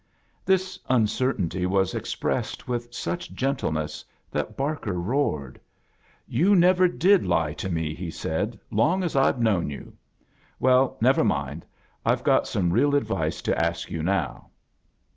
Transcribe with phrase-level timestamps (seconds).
[0.43, 5.61] This tincertainty was expressed with stich gentleness that Barker roared.
[6.27, 9.93] "Yoa never did lie to me," he said, "long as Fve known yoa.
[10.59, 11.67] Veil, never mind.
[12.03, 14.49] I've got some real advice to ask yoo now."